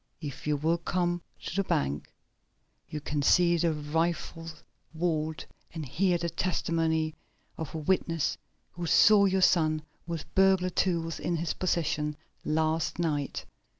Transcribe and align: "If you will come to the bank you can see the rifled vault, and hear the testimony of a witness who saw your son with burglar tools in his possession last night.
"If 0.19 0.47
you 0.47 0.57
will 0.57 0.79
come 0.79 1.21
to 1.43 1.55
the 1.55 1.63
bank 1.63 2.11
you 2.89 2.99
can 2.99 3.21
see 3.21 3.55
the 3.57 3.71
rifled 3.71 4.63
vault, 4.95 5.45
and 5.75 5.85
hear 5.85 6.17
the 6.17 6.27
testimony 6.27 7.13
of 7.55 7.75
a 7.75 7.77
witness 7.77 8.35
who 8.71 8.87
saw 8.87 9.25
your 9.25 9.43
son 9.43 9.83
with 10.07 10.33
burglar 10.33 10.71
tools 10.71 11.19
in 11.19 11.35
his 11.35 11.53
possession 11.53 12.15
last 12.43 12.97
night. 12.97 13.45